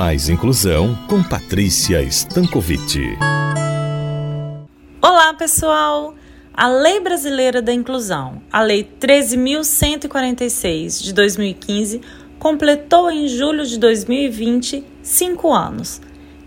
Mais 0.00 0.30
Inclusão 0.30 0.96
com 1.06 1.22
Patrícia 1.22 2.02
Stankovic. 2.04 3.18
Olá, 5.02 5.34
pessoal! 5.34 6.14
A 6.54 6.68
Lei 6.68 7.00
Brasileira 7.00 7.60
da 7.60 7.70
Inclusão, 7.70 8.40
a 8.50 8.62
Lei 8.62 8.90
13.146 8.98 11.02
de 11.02 11.12
2015, 11.12 12.00
completou 12.38 13.10
em 13.10 13.28
julho 13.28 13.66
de 13.66 13.78
2020 13.78 14.82
cinco 15.02 15.52
anos. 15.52 16.00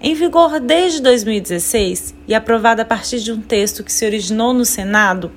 Em 0.00 0.12
vigor 0.12 0.58
desde 0.58 1.00
2016 1.00 2.16
e 2.26 2.34
aprovada 2.34 2.82
a 2.82 2.84
partir 2.84 3.20
de 3.20 3.30
um 3.30 3.40
texto 3.40 3.84
que 3.84 3.92
se 3.92 4.04
originou 4.04 4.52
no 4.52 4.64
Senado, 4.64 5.30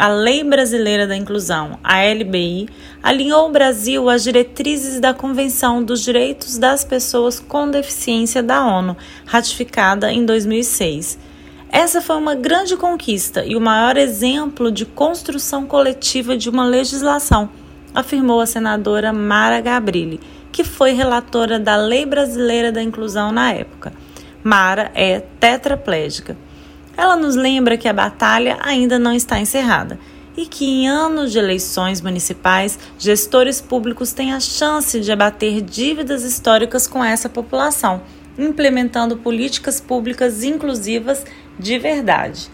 a 0.00 0.08
Lei 0.08 0.42
Brasileira 0.42 1.06
da 1.06 1.14
Inclusão, 1.14 1.78
a 1.84 1.98
LBI, 2.02 2.70
alinhou 3.02 3.46
o 3.46 3.52
Brasil 3.52 4.08
às 4.08 4.24
diretrizes 4.24 4.98
da 4.98 5.12
Convenção 5.12 5.84
dos 5.84 6.00
Direitos 6.00 6.56
das 6.56 6.82
Pessoas 6.82 7.38
com 7.38 7.70
Deficiência 7.70 8.42
da 8.42 8.64
ONU, 8.64 8.96
ratificada 9.26 10.10
em 10.10 10.24
2006. 10.24 11.18
Essa 11.68 12.00
foi 12.00 12.16
uma 12.16 12.34
grande 12.34 12.78
conquista 12.78 13.44
e 13.44 13.54
o 13.54 13.60
maior 13.60 13.98
exemplo 13.98 14.72
de 14.72 14.86
construção 14.86 15.66
coletiva 15.66 16.34
de 16.34 16.48
uma 16.48 16.64
legislação, 16.64 17.50
afirmou 17.94 18.40
a 18.40 18.46
senadora 18.46 19.12
Mara 19.12 19.60
Gabrilli 19.60 20.18
que 20.50 20.64
foi 20.64 20.92
relatora 20.92 21.58
da 21.60 21.76
Lei 21.76 22.06
Brasileira 22.06 22.72
da 22.72 22.82
Inclusão 22.82 23.30
na 23.30 23.52
época. 23.52 23.92
Mara 24.42 24.90
é 24.94 25.20
tetraplégica. 25.38 26.38
Ela 27.00 27.16
nos 27.16 27.34
lembra 27.34 27.78
que 27.78 27.88
a 27.88 27.94
batalha 27.94 28.58
ainda 28.60 28.98
não 28.98 29.14
está 29.14 29.40
encerrada 29.40 29.98
e 30.36 30.44
que 30.44 30.66
em 30.66 30.86
anos 30.86 31.32
de 31.32 31.38
eleições 31.38 32.02
municipais, 32.02 32.78
gestores 32.98 33.58
públicos 33.58 34.12
têm 34.12 34.34
a 34.34 34.38
chance 34.38 35.00
de 35.00 35.10
abater 35.10 35.62
dívidas 35.62 36.24
históricas 36.24 36.86
com 36.86 37.02
essa 37.02 37.26
população, 37.26 38.02
implementando 38.38 39.16
políticas 39.16 39.80
públicas 39.80 40.44
inclusivas 40.44 41.24
de 41.58 41.78
verdade. 41.78 42.50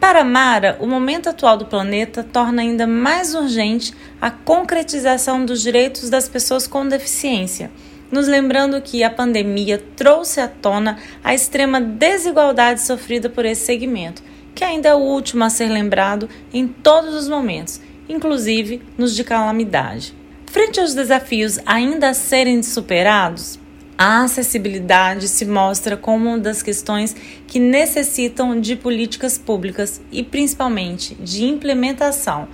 Para 0.00 0.24
Mara, 0.24 0.78
o 0.80 0.86
momento 0.86 1.28
atual 1.28 1.58
do 1.58 1.66
planeta 1.66 2.24
torna 2.24 2.62
ainda 2.62 2.86
mais 2.86 3.34
urgente 3.34 3.92
a 4.18 4.30
concretização 4.30 5.44
dos 5.44 5.60
direitos 5.60 6.08
das 6.08 6.30
pessoas 6.30 6.66
com 6.66 6.88
deficiência, 6.88 7.70
nos 8.12 8.28
lembrando 8.28 8.80
que 8.82 9.02
a 9.02 9.10
pandemia 9.10 9.82
trouxe 9.96 10.38
à 10.38 10.46
tona 10.46 10.98
a 11.24 11.34
extrema 11.34 11.80
desigualdade 11.80 12.82
sofrida 12.82 13.30
por 13.30 13.46
esse 13.46 13.64
segmento, 13.64 14.22
que 14.54 14.62
ainda 14.62 14.90
é 14.90 14.94
o 14.94 14.98
último 14.98 15.42
a 15.42 15.50
ser 15.50 15.70
lembrado 15.70 16.28
em 16.52 16.68
todos 16.68 17.14
os 17.14 17.26
momentos, 17.26 17.80
inclusive 18.06 18.82
nos 18.98 19.16
de 19.16 19.24
calamidade. 19.24 20.14
Frente 20.46 20.78
aos 20.78 20.92
desafios 20.92 21.58
ainda 21.64 22.10
a 22.10 22.14
serem 22.14 22.62
superados, 22.62 23.58
a 23.96 24.24
acessibilidade 24.24 25.28
se 25.28 25.46
mostra 25.46 25.96
como 25.96 26.28
uma 26.28 26.38
das 26.38 26.62
questões 26.62 27.16
que 27.46 27.58
necessitam 27.58 28.60
de 28.60 28.76
políticas 28.76 29.38
públicas 29.38 30.02
e 30.10 30.22
principalmente 30.22 31.14
de 31.14 31.44
implementação, 31.44 32.48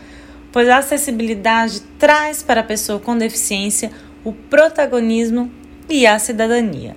pois 0.52 0.68
a 0.68 0.78
acessibilidade 0.78 1.80
traz 1.98 2.42
para 2.42 2.60
a 2.60 2.64
pessoa 2.64 3.00
com 3.00 3.16
deficiência 3.16 3.90
o 4.28 4.32
protagonismo 4.32 5.50
e 5.88 6.06
a 6.06 6.18
cidadania. 6.18 6.94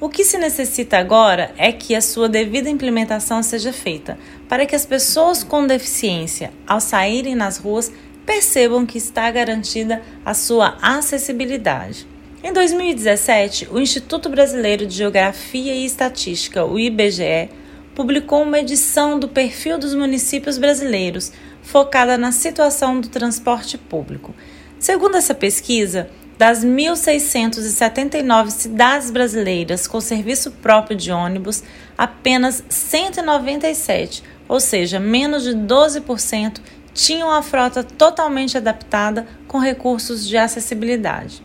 O 0.00 0.08
que 0.08 0.24
se 0.24 0.36
necessita 0.38 0.98
agora 0.98 1.52
é 1.56 1.70
que 1.70 1.94
a 1.94 2.00
sua 2.00 2.28
devida 2.28 2.68
implementação 2.68 3.42
seja 3.42 3.72
feita, 3.72 4.18
para 4.48 4.66
que 4.66 4.74
as 4.74 4.84
pessoas 4.84 5.44
com 5.44 5.66
deficiência, 5.66 6.50
ao 6.66 6.80
saírem 6.80 7.34
nas 7.34 7.58
ruas, 7.58 7.92
percebam 8.26 8.86
que 8.86 8.98
está 8.98 9.30
garantida 9.30 10.02
a 10.24 10.34
sua 10.34 10.76
acessibilidade. 10.82 12.06
Em 12.42 12.52
2017, 12.52 13.68
o 13.70 13.78
Instituto 13.78 14.28
Brasileiro 14.28 14.86
de 14.86 14.96
Geografia 14.96 15.74
e 15.74 15.84
Estatística, 15.84 16.64
o 16.64 16.78
IBGE, 16.78 17.50
publicou 17.94 18.42
uma 18.42 18.58
edição 18.58 19.18
do 19.18 19.28
Perfil 19.28 19.78
dos 19.78 19.94
Municípios 19.94 20.58
Brasileiros, 20.58 21.32
focada 21.62 22.18
na 22.18 22.32
situação 22.32 23.00
do 23.00 23.08
transporte 23.08 23.78
público. 23.78 24.34
Segundo 24.80 25.16
essa 25.16 25.32
pesquisa, 25.32 26.10
das 26.42 26.64
1.679 26.64 28.50
cidades 28.50 29.12
brasileiras 29.12 29.86
com 29.86 30.00
serviço 30.00 30.50
próprio 30.50 30.96
de 30.96 31.12
ônibus, 31.12 31.62
apenas 31.96 32.64
197, 32.68 34.24
ou 34.48 34.58
seja, 34.58 34.98
menos 34.98 35.44
de 35.44 35.52
12%, 35.52 36.58
tinham 36.92 37.30
a 37.30 37.42
frota 37.42 37.84
totalmente 37.84 38.58
adaptada 38.58 39.24
com 39.46 39.58
recursos 39.58 40.26
de 40.26 40.36
acessibilidade. 40.36 41.40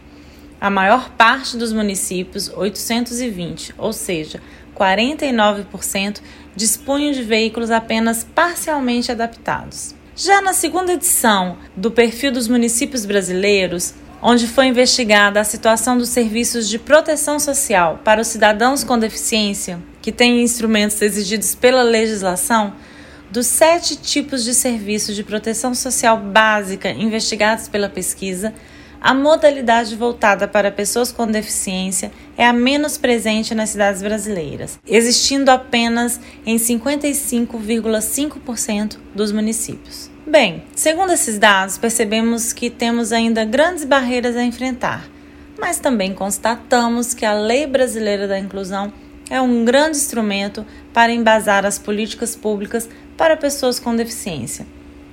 A 0.60 0.72
maior 0.72 1.12
parte 1.12 1.58
dos 1.58 1.72
municípios, 1.72 2.50
820, 2.50 3.76
ou 3.78 3.94
seja, 3.94 4.42
49%, 4.76 6.22
dispunham 6.56 7.12
de 7.12 7.22
veículos 7.22 7.70
apenas 7.70 8.24
parcialmente 8.24 9.12
adaptados. 9.12 9.94
Já 10.16 10.42
na 10.42 10.54
segunda 10.54 10.94
edição 10.94 11.60
do 11.76 11.92
Perfil 11.92 12.32
dos 12.32 12.48
Municípios 12.48 13.06
Brasileiros, 13.06 13.94
onde 14.22 14.48
foi 14.48 14.68
investigada 14.68 15.40
a 15.40 15.44
situação 15.44 15.98
dos 15.98 16.10
serviços 16.10 16.68
de 16.68 16.80
proteção 16.80 17.40
social 17.40 18.00
para 18.04 18.22
os 18.22 18.28
cidadãos 18.28 18.84
com 18.84 18.98
deficiência, 18.98 19.80
que 20.02 20.12
têm 20.12 20.42
instrumentos 20.42 21.02
exigidos 21.02 21.56
pela 21.56 21.84
legislação, 21.84 22.74
dos 23.30 23.48
sete 23.48 23.98
tipos 23.98 24.44
de 24.44 24.54
serviços 24.54 25.16
de 25.16 25.24
proteção 25.24 25.74
social 25.76 26.18
básica 26.18 26.90
investigados 26.90 27.68
pela 27.68 27.90
pesquisa, 27.90 28.54
a 29.00 29.14
modalidade 29.14 29.96
voltada 29.96 30.48
para 30.48 30.72
pessoas 30.72 31.12
com 31.12 31.28
deficiência 31.28 32.12
é 32.36 32.44
a 32.46 32.54
menos 32.54 32.98
presente 32.98 33.54
nas 33.54 33.70
cidades 33.70 34.02
brasileiras, 34.02 34.80
existindo 34.88 35.52
apenas 35.52 36.20
em 36.46 36.58
55,5% 36.58 38.98
dos 39.14 39.32
municípios. 39.32 40.17
Bem, 40.30 40.62
segundo 40.76 41.14
esses 41.14 41.40
dados, 41.40 41.78
percebemos 41.78 42.52
que 42.52 42.70
temos 42.70 43.14
ainda 43.14 43.46
grandes 43.46 43.86
barreiras 43.86 44.36
a 44.36 44.44
enfrentar, 44.44 45.08
mas 45.58 45.80
também 45.80 46.14
constatamos 46.14 47.14
que 47.14 47.26
a 47.26 47.34
Lei 47.34 47.66
Brasileira 47.66 48.28
da 48.28 48.38
Inclusão 48.38 48.92
é 49.30 49.40
um 49.40 49.64
grande 49.64 49.96
instrumento 49.96 50.66
para 50.94 51.14
embasar 51.14 51.66
as 51.66 51.80
políticas 51.80 52.36
públicas 52.36 52.90
para 53.16 53.38
pessoas 53.38 53.80
com 53.80 53.96
deficiência. 53.96 54.68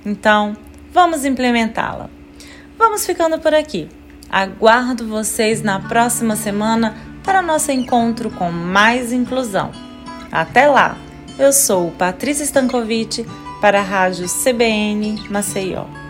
Então, 0.05 0.57
vamos 0.91 1.23
implementá-la. 1.23 2.09
Vamos 2.77 3.05
ficando 3.05 3.39
por 3.39 3.53
aqui. 3.53 3.87
Aguardo 4.29 5.07
vocês 5.07 5.61
na 5.61 5.79
próxima 5.79 6.35
semana 6.35 6.93
para 7.23 7.41
nosso 7.41 7.71
encontro 7.71 8.29
com 8.31 8.51
mais 8.51 9.13
inclusão. 9.13 9.71
Até 10.29 10.67
lá! 10.67 10.97
Eu 11.39 11.53
sou 11.53 11.91
Patrícia 11.91 12.43
Stankovic 12.43 13.25
para 13.65 13.79
a 13.79 13.83
Rádio 13.83 14.27
CBN 14.27 15.27
Maceió. 15.27 16.04